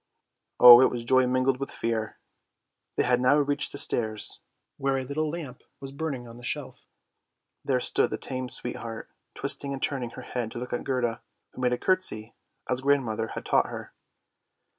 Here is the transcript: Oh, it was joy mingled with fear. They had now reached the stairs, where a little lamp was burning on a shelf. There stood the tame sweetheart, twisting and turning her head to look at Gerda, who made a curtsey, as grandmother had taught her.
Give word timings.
Oh, 0.59 0.81
it 0.81 0.89
was 0.89 1.03
joy 1.03 1.27
mingled 1.27 1.59
with 1.59 1.69
fear. 1.69 2.17
They 2.95 3.03
had 3.03 3.21
now 3.21 3.37
reached 3.37 3.71
the 3.71 3.77
stairs, 3.77 4.39
where 4.77 4.97
a 4.97 5.03
little 5.03 5.29
lamp 5.29 5.61
was 5.79 5.91
burning 5.91 6.27
on 6.27 6.39
a 6.41 6.43
shelf. 6.43 6.87
There 7.63 7.79
stood 7.79 8.09
the 8.09 8.17
tame 8.17 8.49
sweetheart, 8.49 9.11
twisting 9.35 9.73
and 9.73 9.79
turning 9.79 10.09
her 10.17 10.23
head 10.23 10.49
to 10.53 10.57
look 10.57 10.73
at 10.73 10.85
Gerda, 10.85 11.21
who 11.53 11.61
made 11.61 11.73
a 11.73 11.77
curtsey, 11.77 12.33
as 12.67 12.81
grandmother 12.81 13.27
had 13.35 13.45
taught 13.45 13.67
her. 13.69 13.93